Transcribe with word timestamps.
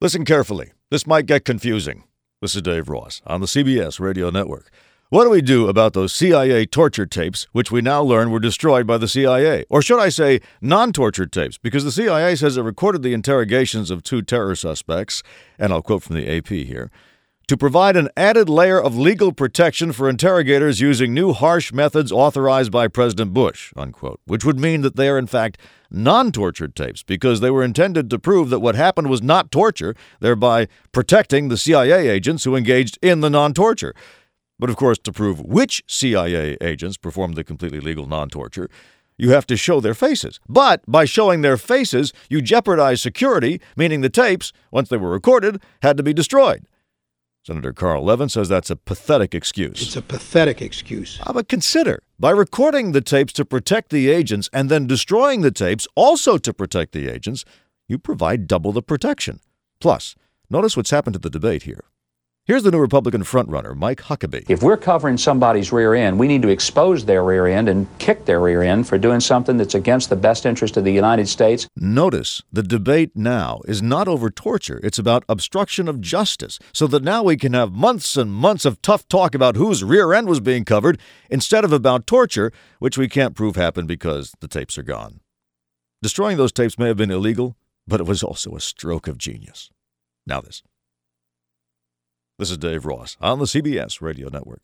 Listen 0.00 0.24
carefully. 0.24 0.70
This 0.92 1.08
might 1.08 1.26
get 1.26 1.44
confusing. 1.44 2.04
This 2.40 2.54
is 2.54 2.62
Dave 2.62 2.88
Ross 2.88 3.20
on 3.26 3.40
the 3.40 3.48
CBS 3.48 3.98
Radio 3.98 4.30
Network. 4.30 4.70
What 5.08 5.24
do 5.24 5.30
we 5.30 5.42
do 5.42 5.66
about 5.66 5.92
those 5.92 6.14
CIA 6.14 6.66
torture 6.66 7.04
tapes, 7.04 7.48
which 7.50 7.72
we 7.72 7.80
now 7.80 8.00
learn 8.02 8.30
were 8.30 8.38
destroyed 8.38 8.86
by 8.86 8.96
the 8.96 9.08
CIA? 9.08 9.64
Or 9.68 9.82
should 9.82 9.98
I 9.98 10.10
say, 10.10 10.38
non 10.60 10.92
torture 10.92 11.26
tapes? 11.26 11.58
Because 11.58 11.82
the 11.82 11.90
CIA 11.90 12.36
says 12.36 12.56
it 12.56 12.62
recorded 12.62 13.02
the 13.02 13.12
interrogations 13.12 13.90
of 13.90 14.04
two 14.04 14.22
terror 14.22 14.54
suspects, 14.54 15.24
and 15.58 15.72
I'll 15.72 15.82
quote 15.82 16.04
from 16.04 16.14
the 16.14 16.30
AP 16.30 16.46
here 16.46 16.92
to 17.48 17.56
provide 17.56 17.96
an 17.96 18.10
added 18.14 18.46
layer 18.48 18.80
of 18.80 18.96
legal 18.96 19.32
protection 19.32 19.90
for 19.90 20.08
interrogators 20.08 20.80
using 20.80 21.14
new 21.14 21.32
harsh 21.32 21.72
methods 21.72 22.12
authorized 22.12 22.70
by 22.70 22.86
President 22.86 23.32
Bush, 23.32 23.72
unquote, 23.74 24.20
which 24.26 24.44
would 24.44 24.60
mean 24.60 24.82
that 24.82 24.96
they 24.96 25.08
are 25.08 25.18
in 25.18 25.26
fact 25.26 25.58
non 25.90 26.30
tortured 26.30 26.76
tapes 26.76 27.02
because 27.02 27.40
they 27.40 27.50
were 27.50 27.64
intended 27.64 28.10
to 28.10 28.18
prove 28.18 28.50
that 28.50 28.60
what 28.60 28.74
happened 28.74 29.08
was 29.08 29.22
not 29.22 29.50
torture, 29.50 29.94
thereby 30.20 30.68
protecting 30.92 31.48
the 31.48 31.56
CIA 31.56 32.08
agents 32.08 32.44
who 32.44 32.54
engaged 32.54 32.98
in 33.00 33.20
the 33.20 33.30
non 33.30 33.54
torture. 33.54 33.94
But 34.58 34.68
of 34.68 34.76
course, 34.76 34.98
to 34.98 35.12
prove 35.12 35.40
which 35.40 35.82
CIA 35.86 36.58
agents 36.60 36.98
performed 36.98 37.34
the 37.34 37.44
completely 37.44 37.80
legal 37.80 38.06
non 38.06 38.28
torture, 38.28 38.68
you 39.16 39.30
have 39.30 39.46
to 39.46 39.56
show 39.56 39.80
their 39.80 39.94
faces. 39.94 40.38
But 40.50 40.82
by 40.86 41.06
showing 41.06 41.40
their 41.40 41.56
faces, 41.56 42.12
you 42.28 42.42
jeopardize 42.42 43.00
security, 43.00 43.58
meaning 43.74 44.02
the 44.02 44.10
tapes, 44.10 44.52
once 44.70 44.90
they 44.90 44.98
were 44.98 45.10
recorded, 45.10 45.62
had 45.80 45.96
to 45.96 46.02
be 46.02 46.12
destroyed. 46.12 46.66
Senator 47.44 47.72
Carl 47.72 48.04
Levin 48.04 48.28
says 48.28 48.48
that's 48.48 48.70
a 48.70 48.76
pathetic 48.76 49.34
excuse. 49.34 49.80
It's 49.80 49.96
a 49.96 50.02
pathetic 50.02 50.60
excuse. 50.60 51.18
Uh, 51.24 51.32
but 51.32 51.48
consider 51.48 52.02
by 52.18 52.30
recording 52.30 52.92
the 52.92 53.00
tapes 53.00 53.32
to 53.34 53.44
protect 53.44 53.90
the 53.90 54.10
agents 54.10 54.50
and 54.52 54.68
then 54.68 54.86
destroying 54.86 55.40
the 55.40 55.50
tapes 55.50 55.86
also 55.94 56.36
to 56.36 56.52
protect 56.52 56.92
the 56.92 57.08
agents, 57.08 57.44
you 57.88 57.98
provide 57.98 58.46
double 58.46 58.72
the 58.72 58.82
protection. 58.82 59.40
Plus, 59.80 60.14
notice 60.50 60.76
what's 60.76 60.90
happened 60.90 61.14
to 61.14 61.20
the 61.20 61.30
debate 61.30 61.62
here. 61.62 61.84
Here's 62.48 62.62
the 62.62 62.70
new 62.70 62.78
Republican 62.78 63.24
frontrunner, 63.24 63.76
Mike 63.76 64.00
Huckabee. 64.00 64.48
If 64.48 64.62
we're 64.62 64.78
covering 64.78 65.18
somebody's 65.18 65.70
rear 65.70 65.92
end, 65.92 66.18
we 66.18 66.26
need 66.26 66.40
to 66.40 66.48
expose 66.48 67.04
their 67.04 67.22
rear 67.22 67.46
end 67.46 67.68
and 67.68 67.86
kick 67.98 68.24
their 68.24 68.40
rear 68.40 68.62
end 68.62 68.88
for 68.88 68.96
doing 68.96 69.20
something 69.20 69.58
that's 69.58 69.74
against 69.74 70.08
the 70.08 70.16
best 70.16 70.46
interest 70.46 70.78
of 70.78 70.84
the 70.84 70.90
United 70.90 71.28
States. 71.28 71.68
Notice 71.76 72.40
the 72.50 72.62
debate 72.62 73.10
now 73.14 73.60
is 73.66 73.82
not 73.82 74.08
over 74.08 74.30
torture, 74.30 74.80
it's 74.82 74.98
about 74.98 75.26
obstruction 75.28 75.88
of 75.88 76.00
justice, 76.00 76.58
so 76.72 76.86
that 76.86 77.02
now 77.02 77.22
we 77.22 77.36
can 77.36 77.52
have 77.52 77.72
months 77.72 78.16
and 78.16 78.32
months 78.32 78.64
of 78.64 78.80
tough 78.80 79.06
talk 79.08 79.34
about 79.34 79.56
whose 79.56 79.84
rear 79.84 80.14
end 80.14 80.26
was 80.26 80.40
being 80.40 80.64
covered 80.64 80.98
instead 81.28 81.66
of 81.66 81.72
about 81.74 82.06
torture, 82.06 82.50
which 82.78 82.96
we 82.96 83.10
can't 83.10 83.36
prove 83.36 83.56
happened 83.56 83.88
because 83.88 84.32
the 84.40 84.48
tapes 84.48 84.78
are 84.78 84.82
gone. 84.82 85.20
Destroying 86.00 86.38
those 86.38 86.52
tapes 86.52 86.78
may 86.78 86.88
have 86.88 86.96
been 86.96 87.10
illegal, 87.10 87.58
but 87.86 88.00
it 88.00 88.06
was 88.06 88.22
also 88.22 88.56
a 88.56 88.60
stroke 88.60 89.06
of 89.06 89.18
genius. 89.18 89.68
Now, 90.26 90.40
this. 90.40 90.62
This 92.38 92.52
is 92.52 92.58
Dave 92.58 92.86
Ross 92.86 93.16
on 93.20 93.40
the 93.40 93.46
CBS 93.46 94.00
Radio 94.00 94.28
Network. 94.28 94.62